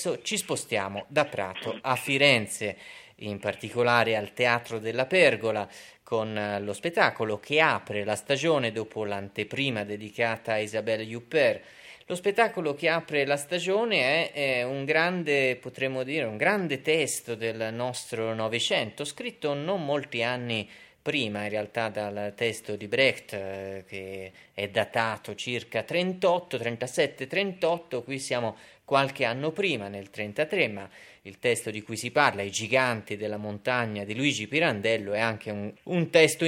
[0.00, 2.74] adesso ci spostiamo da Prato a Firenze,
[3.16, 5.68] in particolare al Teatro della Pergola,
[6.02, 11.62] con eh, lo spettacolo che apre la stagione dopo l'anteprima dedicata a Isabelle Huppert.
[12.06, 17.34] Lo spettacolo che apre la stagione è, è, un grande, potremmo dire, un grande testo
[17.34, 20.66] del nostro Novecento, scritto non molti anni
[21.02, 28.02] prima, in realtà dal testo di Brecht, eh, che è datato circa 38, 37, 38,
[28.02, 28.56] qui siamo
[28.90, 30.90] qualche anno prima, nel 33, ma
[31.22, 35.52] il testo di cui si parla, I giganti della montagna di Luigi Pirandello, è anche
[35.52, 36.44] un, un testo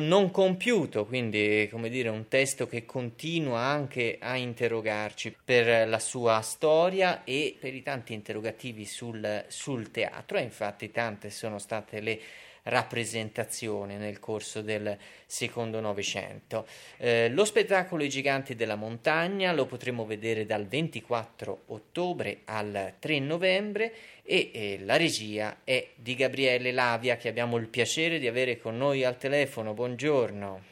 [0.00, 6.40] non compiuto, quindi come dire un testo che continua anche a interrogarci per la sua
[6.40, 12.20] storia e per i tanti interrogativi sul, sul teatro, e infatti tante sono state le
[12.64, 14.96] rappresentazione nel corso del
[15.26, 16.66] secondo Novecento.
[16.98, 23.18] Eh, lo spettacolo I giganti della montagna lo potremo vedere dal 24 ottobre al 3
[23.20, 23.92] novembre
[24.22, 28.76] e eh, la regia è di Gabriele Lavia che abbiamo il piacere di avere con
[28.76, 29.74] noi al telefono.
[29.74, 30.62] Buongiorno.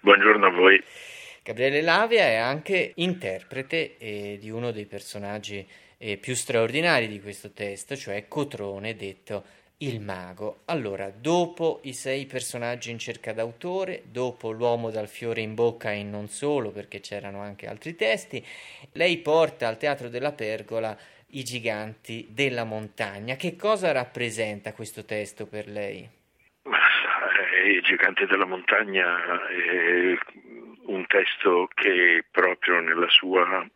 [0.00, 0.82] Buongiorno a voi.
[1.42, 5.66] Gabriele Lavia è anche interprete eh, di uno dei personaggi
[5.98, 9.44] eh, più straordinari di questo testo, cioè Cotrone, detto
[9.78, 10.62] il mago.
[10.66, 16.02] Allora, dopo i sei personaggi in cerca d'autore, dopo l'uomo dal fiore in bocca e
[16.02, 18.44] non solo, perché c'erano anche altri testi,
[18.92, 20.96] lei porta al Teatro della Pergola
[21.30, 23.36] i giganti della montagna.
[23.36, 26.08] Che cosa rappresenta questo testo per lei?
[26.62, 26.78] Ma,
[27.66, 29.16] I giganti della montagna
[29.48, 30.16] è
[30.86, 33.68] un testo che proprio nella sua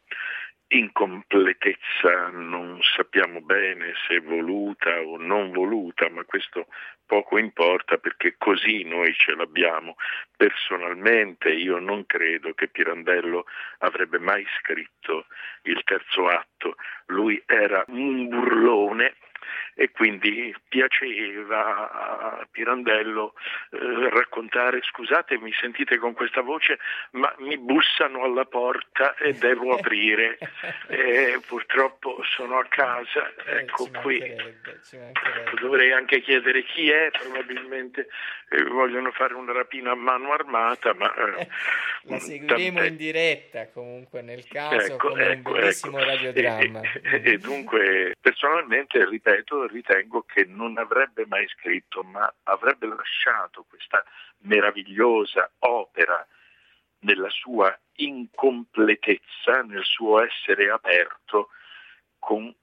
[0.72, 6.66] incompletezza non sappiamo bene se voluta o non voluta, ma questo
[7.06, 9.96] poco importa perché così noi ce l'abbiamo.
[10.36, 13.46] Personalmente io non credo che Pirandello
[13.78, 15.26] avrebbe mai scritto
[15.62, 19.16] il terzo atto, lui era un burlone
[19.74, 23.34] e quindi piaceva a Pirandello
[23.70, 26.78] eh, raccontare scusate mi sentite con questa voce
[27.12, 30.38] ma mi bussano alla porta e devo aprire
[30.88, 34.22] e purtroppo sono a casa eh, ecco qui
[35.60, 38.08] dovrei anche chiedere chi è probabilmente
[38.50, 41.48] eh, vogliono fare una rapina a mano armata ma eh,
[42.04, 42.90] la seguiremo tant'è.
[42.90, 46.08] in diretta comunque nel caso ecco, come ecco, un bellissimo ecco.
[46.08, 52.86] radiodramma e, e, e dunque personalmente ripeto ritengo che non avrebbe mai scritto, ma avrebbe
[52.86, 54.04] lasciato questa
[54.38, 56.26] meravigliosa opera
[57.00, 61.50] nella sua incompletezza, nel suo essere aperto,
[62.18, 62.54] con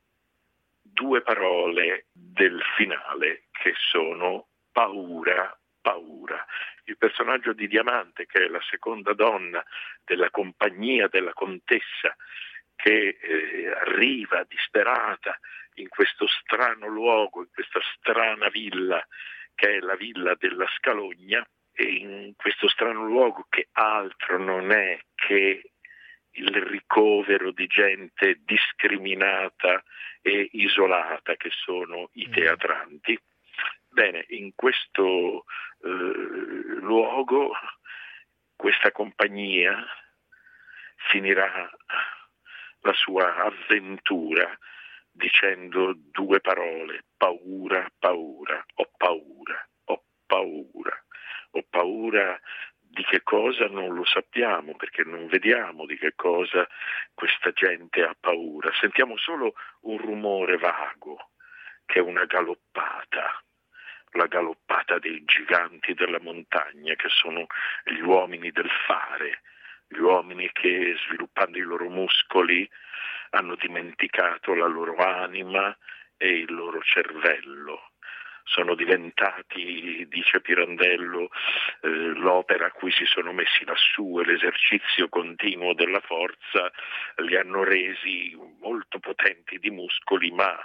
[0.81, 6.45] due parole del finale che sono paura, paura.
[6.85, 9.63] Il personaggio di Diamante, che è la seconda donna
[10.05, 12.15] della compagnia della contessa,
[12.75, 15.39] che eh, arriva disperata
[15.77, 19.05] in questo strano luogo, in questa strana villa
[19.55, 24.99] che è la villa della Scalogna e in questo strano luogo che altro non è
[25.15, 25.71] che
[26.31, 29.83] il ricovero di gente discriminata
[30.21, 32.31] e isolata che sono i mm.
[32.31, 33.19] teatranti.
[33.89, 35.45] Bene, in questo
[35.83, 37.51] eh, luogo
[38.55, 39.83] questa compagnia
[41.09, 41.69] finirà
[42.81, 44.57] la sua avventura
[45.17, 51.05] dicendo due parole, paura, paura, ho paura, ho paura,
[51.51, 52.39] ho paura
[52.79, 56.67] di che cosa non lo sappiamo perché non vediamo di che cosa
[57.13, 61.31] questa gente ha paura, sentiamo solo un rumore vago
[61.85, 63.43] che è una galoppata,
[64.11, 67.47] la galoppata dei giganti della montagna che sono
[67.83, 69.41] gli uomini del fare,
[69.87, 72.67] gli uomini che sviluppando i loro muscoli
[73.31, 75.75] hanno dimenticato la loro anima
[76.17, 77.91] e il loro cervello.
[78.43, 81.29] Sono diventati, dice Pirandello,
[81.81, 86.71] eh, l'opera a cui si sono messi lassù e l'esercizio continuo della forza
[87.17, 90.57] li hanno resi molto potenti di muscoli, ma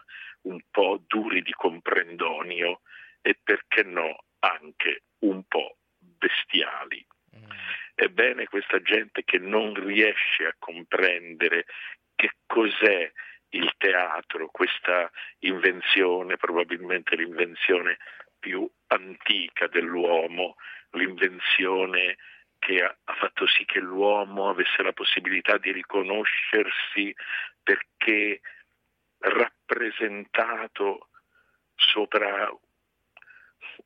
[0.43, 2.83] un po' duri di comprendonio
[3.21, 7.05] e perché no anche un po' bestiali.
[7.37, 7.51] Mm.
[7.95, 11.67] Ebbene, questa gente che non riesce a comprendere
[12.15, 13.13] che cos'è
[13.51, 15.11] il teatro, questa
[15.41, 17.99] invenzione, probabilmente l'invenzione
[18.39, 20.57] più antica dell'uomo,
[20.93, 22.17] l'invenzione
[22.59, 27.15] che ha, fatto sì che l'uomo avesse la possibilità di riconoscersi
[27.63, 28.41] perché
[29.19, 31.09] rappresentato
[31.75, 32.51] sopra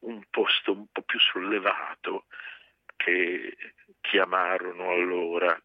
[0.01, 2.27] un posto un po' più sollevato
[2.97, 3.57] che
[4.01, 5.61] chiamarono allora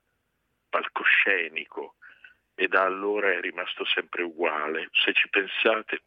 [0.70, 1.96] palcoscenico
[2.56, 4.90] e da allora è rimasto sempre uguale.
[4.92, 6.04] Se ci pensate,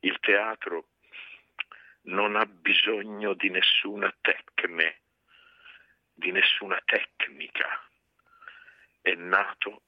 [0.00, 0.88] il teatro
[2.02, 5.00] non ha bisogno di nessuna tecne,
[6.12, 7.88] di nessuna tecnica,
[9.00, 9.82] è nato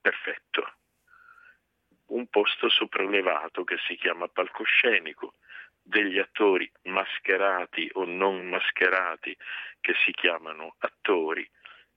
[0.00, 0.74] perfetto.
[2.06, 5.36] Un posto sopraelevato che si chiama palcoscenico,
[5.82, 9.36] degli attori mascherati o non mascherati
[9.80, 11.48] che si chiamano attori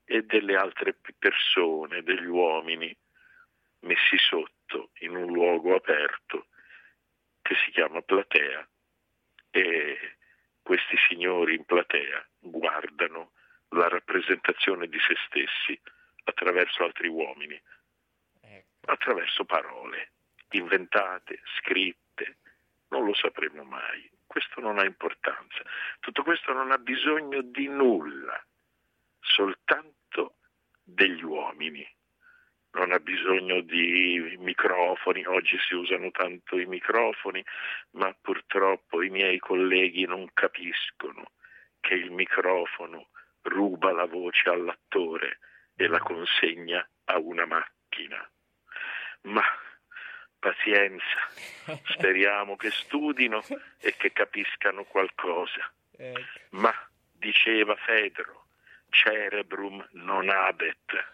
[0.03, 2.95] e delle altre persone, degli uomini
[3.81, 6.47] messi sotto in un luogo aperto
[7.41, 8.67] che si chiama platea
[9.51, 10.17] e
[10.61, 13.33] questi signori in platea guardano
[13.69, 15.79] la rappresentazione di se stessi
[16.23, 17.61] attraverso altri uomini,
[18.41, 18.91] ecco.
[18.91, 20.13] attraverso parole
[20.55, 22.04] inventate, scritte,
[22.95, 24.09] non lo sapremo mai.
[24.25, 25.61] Questo non ha importanza.
[25.99, 28.41] Tutto questo non ha bisogno di nulla,
[29.19, 30.37] soltanto
[30.81, 31.85] degli uomini.
[32.71, 37.43] Non ha bisogno di microfoni, oggi si usano tanto i microfoni,
[37.91, 41.31] ma purtroppo i miei colleghi non capiscono
[41.79, 43.09] che il microfono
[43.43, 45.39] ruba la voce all'attore
[45.75, 48.29] e la consegna a una macchina.
[49.21, 49.43] Ma
[50.45, 51.27] pazienza,
[51.89, 53.43] speriamo che studino
[53.79, 55.71] e che capiscano qualcosa.
[55.97, 56.19] Ecco.
[56.51, 56.71] Ma,
[57.11, 58.45] diceva Fedro,
[58.89, 61.13] cerebrum non habet,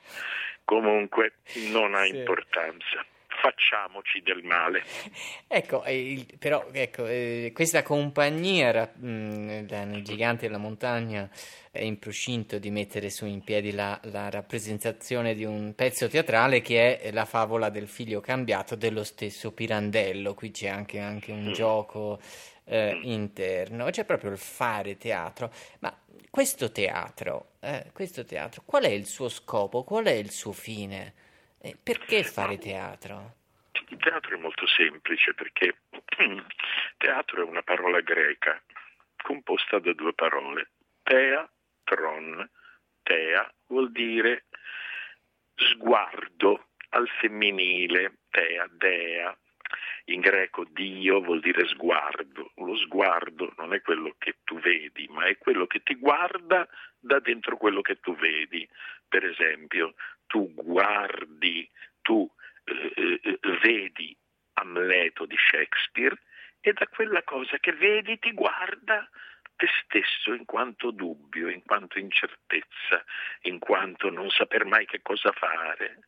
[0.66, 1.36] comunque
[1.72, 3.06] non ha importanza
[3.42, 4.84] facciamoci del male.
[5.48, 11.30] Ecco, il, però ecco, eh, questa compagnia, mh, i giganti della montagna,
[11.72, 16.62] è in proscinto di mettere su in piedi la, la, rappresentazione di un pezzo teatrale
[16.62, 20.34] che è la favola del figlio cambiato dello stesso Pirandello.
[20.34, 21.54] Qui c'è anche, anche un mm.
[21.54, 22.20] gioco
[22.66, 23.04] eh, mm.
[23.04, 25.52] interno, c'è proprio il fare teatro.
[25.80, 25.96] Ma
[26.30, 29.84] questo teatro, eh, questo teatro, qual è il suo scopo?
[29.84, 31.14] Qual è il suo fine?
[31.64, 33.36] Eh, perché fare teatro?
[33.90, 35.82] Il teatro è molto semplice perché
[36.98, 38.60] teatro è una parola greca
[39.22, 40.72] composta da due parole.
[41.04, 41.48] Tea,
[41.84, 42.50] tron.
[43.04, 44.46] Tea vuol dire
[45.54, 49.38] sguardo al femminile, tea, dea.
[50.06, 52.54] In greco Dio vuol dire sguardo.
[52.56, 56.68] Lo sguardo non è quello che tu vedi, ma è quello che ti guarda
[57.00, 58.68] da dentro quello che tu vedi.
[59.08, 59.94] Per esempio,
[60.32, 61.70] tu guardi,
[62.02, 62.26] tu
[62.64, 64.18] eh, eh, vedi
[64.54, 66.18] Amleto di Shakespeare
[66.62, 69.10] e da quella cosa che vedi ti guarda
[69.58, 73.04] te stesso in quanto dubbio, in quanto incertezza,
[73.42, 76.00] in quanto non saper mai che cosa fare.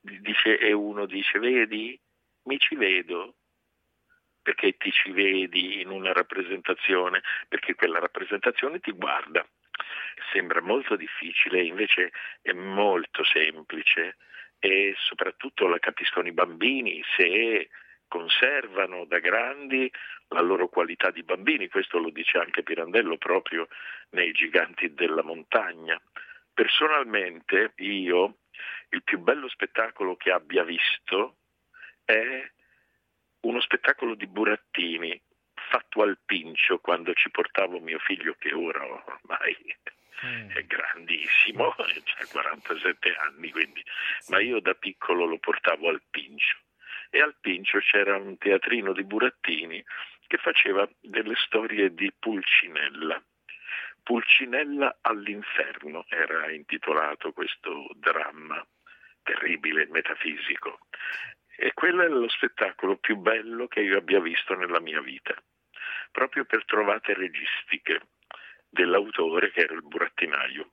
[0.00, 2.00] Dice, e uno dice, vedi,
[2.44, 3.36] mi ci vedo,
[4.40, 9.46] perché ti ci vedi in una rappresentazione, perché quella rappresentazione ti guarda
[10.32, 12.12] sembra molto difficile, invece
[12.42, 14.16] è molto semplice
[14.58, 17.68] e soprattutto la capiscono i bambini se
[18.08, 19.90] conservano da grandi
[20.28, 23.68] la loro qualità di bambini, questo lo dice anche Pirandello proprio
[24.10, 26.00] nei Giganti della Montagna.
[26.52, 28.38] Personalmente io
[28.90, 31.36] il più bello spettacolo che abbia visto
[32.04, 32.50] è
[33.40, 35.20] uno spettacolo di Burattini
[35.68, 39.56] fatto al Pincio quando ci portavo mio figlio che ora ormai
[40.24, 40.50] mm.
[40.50, 43.82] è grandissimo, ha 47 anni, quindi,
[44.18, 44.32] sì.
[44.32, 46.56] ma io da piccolo lo portavo al Pincio
[47.10, 49.82] e al Pincio c'era un teatrino di Burattini
[50.26, 53.22] che faceva delle storie di Pulcinella.
[54.02, 58.64] Pulcinella all'inferno era intitolato questo dramma
[59.22, 60.78] terribile, metafisico.
[61.56, 65.34] E quello è lo spettacolo più bello che io abbia visto nella mia vita,
[66.16, 68.00] proprio per trovate registiche
[68.70, 70.70] dell'autore che era il burattinaio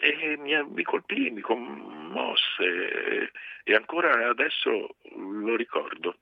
[0.00, 3.32] e mi, mi colpì, mi commosse
[3.64, 6.18] e ancora adesso lo ricordo.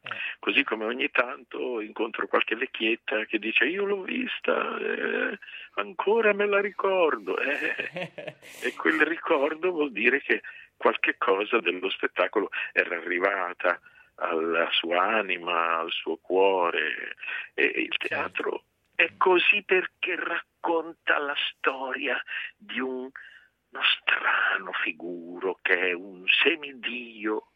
[0.00, 0.16] Eh.
[0.38, 5.38] Così come ogni tanto incontro qualche vecchietta che dice io l'ho vista, eh,
[5.74, 7.36] ancora me la ricordo.
[7.38, 8.36] Eh.
[8.62, 10.40] e quel ricordo vuol dire che
[10.78, 13.78] qualche cosa dello spettacolo era arrivata
[14.18, 17.16] alla sua anima, al suo cuore
[17.54, 18.64] e il teatro
[18.98, 22.20] è così perché racconta la storia
[22.56, 23.08] di un,
[23.70, 27.52] uno strano figuro che è un semidio,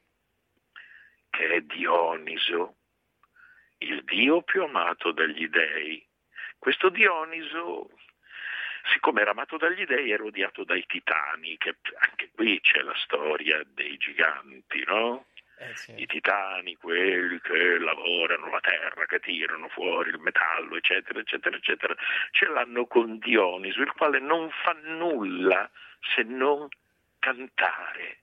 [1.30, 2.76] che è Dioniso,
[3.78, 6.06] il dio più amato dagli dei.
[6.58, 7.90] Questo Dioniso,
[8.92, 11.74] siccome era amato dagli dei, era odiato dai titani, che
[12.08, 15.26] anche qui c'è la storia dei giganti, no?
[15.62, 21.56] Eh, i titani, quelli che lavorano la terra, che tirano fuori il metallo, eccetera, eccetera,
[21.56, 21.94] eccetera,
[22.30, 25.70] ce l'hanno con Dioniso, il quale non fa nulla
[26.14, 26.68] se non
[27.18, 28.18] cantare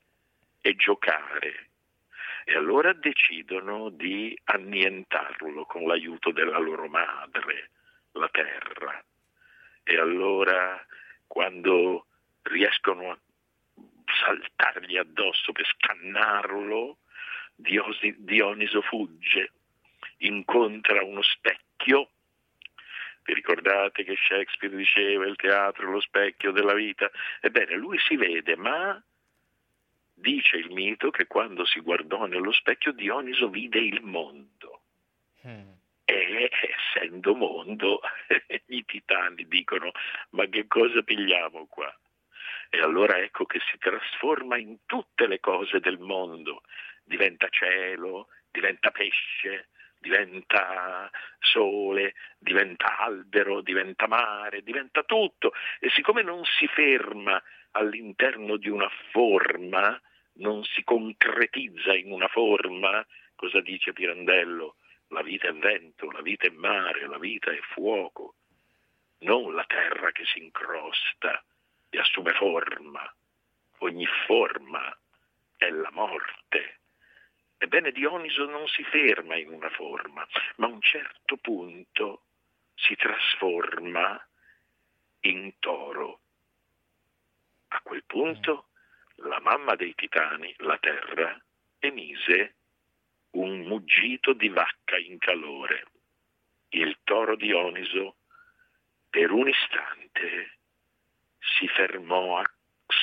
[0.62, 1.68] e giocare.
[2.44, 7.70] E allora decidono di annientarlo con l'aiuto della loro madre,
[8.14, 9.04] la terra.
[9.84, 10.84] E allora
[11.28, 12.08] quando
[12.44, 13.18] riescono a
[14.26, 16.98] saltargli addosso per scannarlo,
[17.60, 19.52] Dioniso fugge,
[20.18, 22.10] incontra uno specchio.
[23.24, 27.12] Vi ricordate che Shakespeare diceva il teatro è lo specchio della vita?
[27.42, 29.02] Ebbene, lui si vede, ma
[30.14, 34.82] dice il mito che quando si guardò nello specchio Dioniso vide il mondo.
[35.46, 35.72] Mm.
[36.06, 38.02] E essendo mondo,
[38.68, 39.92] i titani dicono:
[40.32, 41.94] Ma che cosa pigliamo qua?
[42.72, 46.62] E allora ecco che si trasforma in tutte le cose del mondo,
[47.10, 55.52] diventa cielo, diventa pesce, diventa sole, diventa albero, diventa mare, diventa tutto.
[55.80, 60.00] E siccome non si ferma all'interno di una forma,
[60.34, 64.76] non si concretizza in una forma, cosa dice Pirandello?
[65.08, 68.36] La vita è vento, la vita è mare, la vita è fuoco,
[69.20, 71.44] non la terra che si incrosta
[71.90, 73.12] e assume forma.
[73.80, 74.96] Ogni forma
[75.58, 76.79] è la morte.
[77.62, 80.26] Ebbene Dioniso non si ferma in una forma,
[80.56, 82.24] ma a un certo punto
[82.74, 84.18] si trasforma
[85.22, 86.22] in toro.
[87.68, 88.70] A quel punto
[89.16, 91.38] la mamma dei titani, la terra,
[91.80, 92.56] emise
[93.32, 95.86] un muggito di vacca in calore.
[96.70, 98.16] Il toro Dioniso
[99.10, 100.60] per un istante
[101.38, 102.50] si fermò a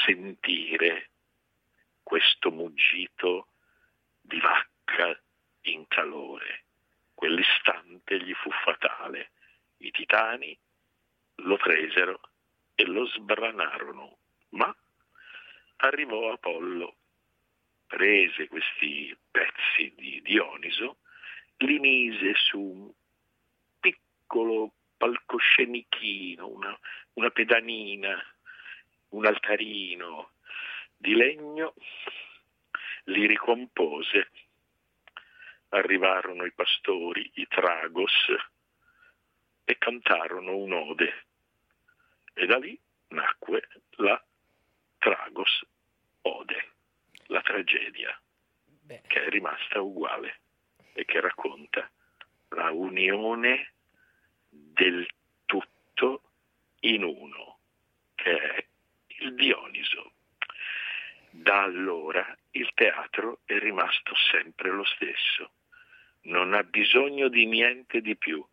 [0.04, 1.10] sentire
[2.02, 3.48] questo muggito
[4.26, 5.18] di vacca
[5.62, 6.64] in calore.
[7.14, 9.30] Quell'istante gli fu fatale.
[9.78, 10.58] I titani
[11.36, 12.20] lo presero
[12.74, 14.18] e lo sbranarono,
[14.50, 14.74] ma
[15.76, 16.96] arrivò Apollo,
[17.86, 20.98] prese questi pezzi di Dioniso,
[21.58, 22.92] li mise su un
[23.80, 26.78] piccolo palcoscenichino, una,
[27.14, 28.22] una pedanina,
[29.10, 30.32] un altarino
[30.96, 31.74] di legno,
[33.06, 34.30] li ricompose.
[35.70, 38.12] Arrivarono i pastori, i tragos,
[39.64, 41.26] e cantarono un'ode.
[42.34, 44.22] E da lì nacque la
[44.98, 45.64] Tragos
[46.22, 46.68] Ode,
[47.26, 48.18] la tragedia,
[48.64, 49.02] Beh.
[49.06, 50.40] che è rimasta uguale
[50.92, 51.90] e che racconta
[52.50, 53.72] la unione
[54.48, 55.06] del
[55.44, 56.22] tutto
[56.80, 57.58] in uno,
[58.14, 58.66] che è
[59.20, 60.12] il Dioniso.
[61.30, 65.50] Da allora il teatro è rimasto sempre lo stesso,
[66.22, 68.44] non ha bisogno di niente di più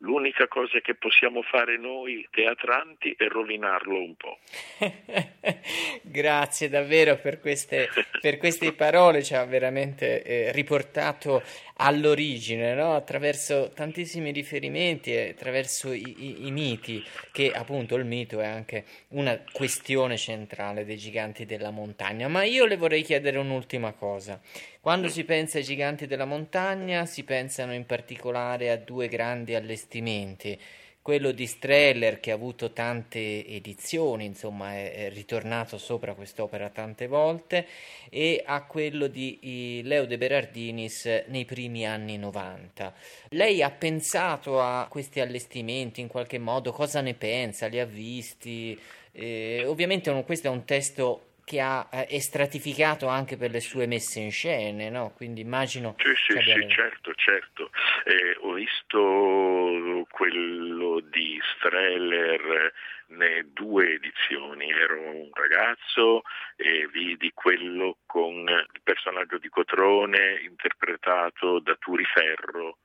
[0.00, 4.38] L'unica cosa che possiamo fare noi teatranti è rovinarlo un po'.
[6.02, 7.88] Grazie davvero per queste,
[8.20, 11.42] per queste, parole, ci ha veramente eh, riportato
[11.76, 12.94] all'origine, no?
[12.94, 18.84] attraverso tantissimi riferimenti e attraverso i, i, i, miti, che appunto il mito è anche
[19.08, 22.28] una questione centrale dei giganti della montagna.
[22.28, 24.38] Ma io le vorrei chiedere un'ultima cosa.
[24.86, 30.56] Quando si pensa ai giganti della montagna si pensano in particolare a due grandi allestimenti,
[31.02, 37.66] quello di Streller che ha avuto tante edizioni, insomma è, ritornato sopra quest'opera tante volte,
[38.08, 42.94] e a quello di Leo de Berardinis nei primi anni 90.
[43.30, 46.70] Lei ha pensato a questi allestimenti in qualche modo?
[46.70, 47.66] Cosa ne pensa?
[47.66, 48.78] Li ha visti?
[49.10, 53.86] Eh, ovviamente questo è un testo che ha, eh, è stratificato anche per le sue
[53.86, 55.12] messe in scena, no?
[55.14, 55.94] Quindi immagino...
[55.96, 57.70] Sì, sì, sì, certo, certo.
[58.04, 62.72] Eh, ho visto quello di Streller
[63.10, 66.22] nelle due edizioni, ero un ragazzo
[66.56, 72.78] e vidi quello con il personaggio di Cotrone interpretato da Turiferro,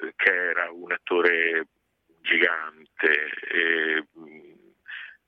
[0.00, 1.66] eh, che era un attore
[2.22, 3.28] gigante.
[3.46, 4.06] E,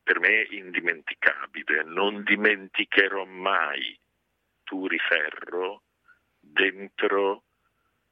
[0.06, 1.82] per me indimenticabile.
[1.82, 3.98] Non dimenticherò mai
[4.62, 5.82] Turiferro
[6.38, 7.42] dentro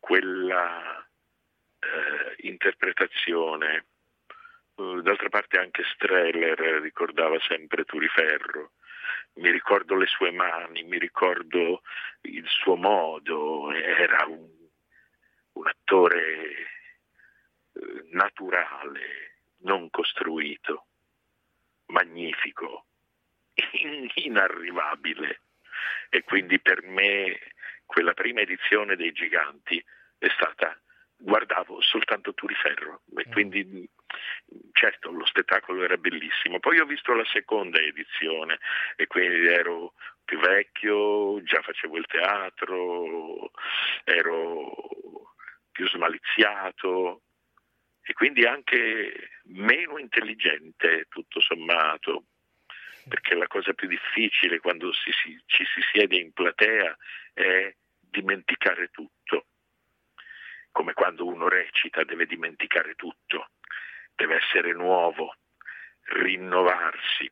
[0.01, 0.99] quella
[1.79, 3.87] eh, interpretazione.
[4.75, 8.73] Uh, d'altra parte anche Streller ricordava sempre Turiferro.
[9.35, 11.83] Mi ricordo le sue mani, mi ricordo
[12.23, 14.49] il suo modo, era un,
[15.53, 16.57] un attore
[17.73, 20.87] eh, naturale, non costruito
[21.87, 22.87] magnifico,
[24.15, 25.41] inarrivabile.
[26.09, 27.39] E quindi per me
[27.85, 29.83] quella prima edizione dei Giganti
[30.19, 30.79] è stata
[31.17, 33.33] guardavo soltanto Turiferro e mm.
[33.33, 33.89] quindi
[34.73, 36.61] certo lo spettacolo era bellissimo.
[36.61, 38.59] Poi ho visto la seconda edizione
[38.97, 43.51] e quindi ero più vecchio, già facevo il teatro,
[44.05, 44.73] ero
[45.71, 47.23] più smaliziato
[48.07, 52.25] e quindi anche meno intelligente tutto sommato,
[53.09, 56.97] perché la cosa più difficile quando si, si, ci si siede in platea
[57.33, 59.47] è dimenticare tutto,
[60.71, 63.51] come quando uno recita deve dimenticare tutto,
[64.15, 65.37] deve essere nuovo,
[66.03, 67.31] rinnovarsi.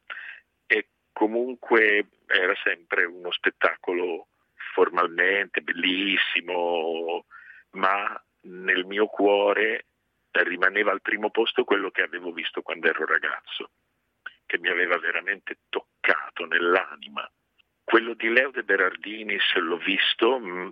[0.67, 4.29] E comunque era sempre uno spettacolo
[4.73, 7.27] formalmente bellissimo,
[7.73, 9.85] ma nel mio cuore
[10.33, 13.71] rimaneva al primo posto quello che avevo visto quando ero ragazzo,
[14.47, 17.31] che mi aveva veramente toccato nell'anima.
[17.85, 20.69] Quello di Leo de Berardinis l'ho visto mm,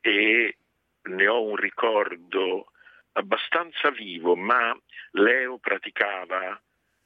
[0.00, 0.56] e
[1.02, 2.72] ne ho un ricordo
[3.12, 4.76] abbastanza vivo, ma
[5.12, 6.60] Leo praticava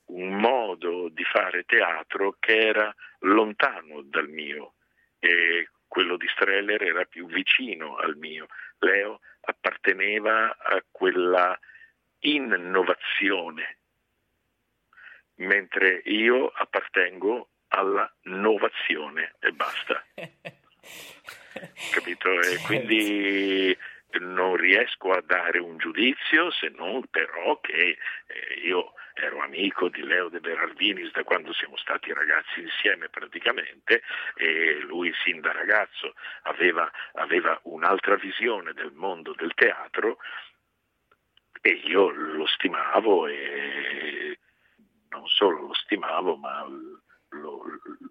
[0.06, 4.74] un modo di fare teatro che era lontano dal mio
[5.18, 8.46] e quello di Streller era più vicino al mio.
[8.80, 9.20] Leo
[9.84, 11.58] apparteneva a quella
[12.20, 13.78] innovazione,
[15.36, 20.02] mentre io appartengo alla novazione e basta.
[21.92, 22.40] Capito?
[22.40, 22.66] E certo.
[22.66, 23.76] quindi
[24.34, 30.02] non riesco a dare un giudizio se non però che eh, io ero amico di
[30.02, 34.02] Leo De Berardinis da quando siamo stati ragazzi insieme praticamente
[34.34, 40.18] e lui sin da ragazzo aveva, aveva un'altra visione del mondo del teatro
[41.60, 44.38] e io lo stimavo e
[45.10, 46.66] non solo lo stimavo ma
[47.28, 47.64] lo,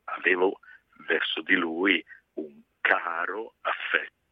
[0.05, 0.59] avevo
[1.05, 2.03] verso di lui
[2.35, 4.22] un caro affetto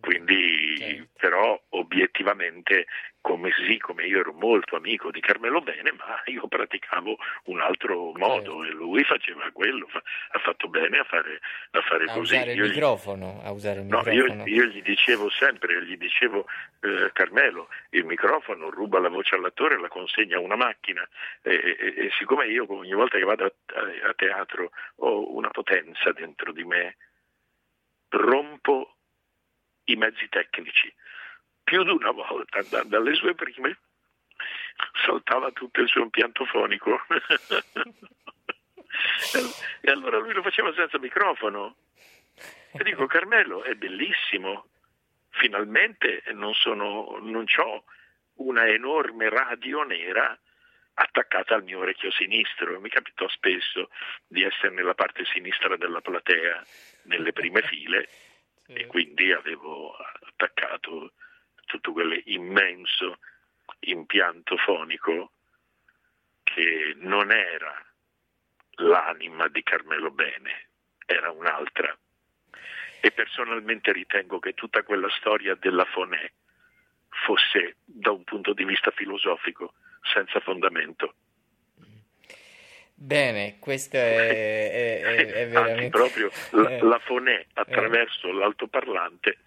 [0.00, 1.08] quindi, certo.
[1.18, 2.86] però, obiettivamente,
[3.20, 8.12] come sì, come io ero molto amico di Carmelo Bene, ma io praticavo un altro
[8.14, 8.64] modo certo.
[8.64, 10.00] e lui faceva quello, fa,
[10.30, 11.40] ha fatto bene a fare,
[11.72, 12.34] a fare a così.
[12.36, 14.46] Usare io il microfono, a usare il no, microfono.
[14.46, 16.46] Io, io, gli dicevo sempre, gli dicevo,
[16.80, 21.06] eh, Carmelo, il microfono ruba la voce all'attore e la consegna a una macchina.
[21.42, 23.52] E, e, e siccome io ogni volta che vado a,
[24.08, 26.96] a teatro ho una potenza dentro di me,
[28.10, 28.97] rompo
[29.92, 30.92] i mezzi tecnici.
[31.62, 33.78] Più di una volta, da, dalle sue prime,
[35.04, 37.00] saltava tutto il suo impianto fonico.
[39.80, 41.76] e allora lui lo faceva senza microfono.
[42.72, 44.68] E dico, Carmelo, è bellissimo.
[45.30, 47.84] Finalmente non, sono, non ho
[48.34, 50.38] una enorme radio nera
[50.94, 52.80] attaccata al mio orecchio sinistro.
[52.80, 53.90] Mi capitò spesso
[54.26, 56.64] di essere nella parte sinistra della platea,
[57.04, 58.08] nelle prime file,
[58.70, 61.12] e quindi avevo attaccato
[61.64, 63.18] tutto quell'immenso
[63.80, 65.32] impianto fonico
[66.42, 67.82] che non era
[68.76, 70.68] l'anima di Carmelo Bene,
[71.06, 71.96] era un'altra.
[73.00, 76.30] E personalmente ritengo che tutta quella storia della Fonè
[77.24, 79.74] fosse, da un punto di vista filosofico,
[80.12, 81.14] senza fondamento.
[83.00, 85.84] Bene, questo è, è, è, è veramente...
[85.84, 89.38] Anzi, proprio la, eh, la fonè attraverso eh, l'altoparlante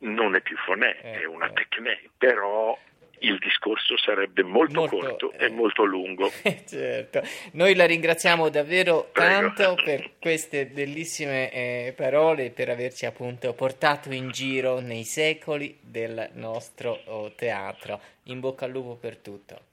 [0.00, 2.76] non è più fonè, eh, è una tecnè, però
[3.20, 6.30] il discorso sarebbe molto, molto corto e eh, molto lungo.
[6.66, 7.20] certo.
[7.52, 9.52] Noi la ringraziamo davvero Prego.
[9.52, 15.76] tanto per queste bellissime eh, parole e per averci appunto portato in giro nei secoli
[15.82, 18.00] del nostro oh, teatro.
[18.24, 19.64] In bocca al lupo per tutto.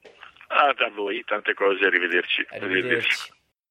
[0.48, 2.46] Ah, da voi, tante cose, arrivederci.
[2.48, 2.78] Arrivederci.
[2.78, 3.37] arrivederci.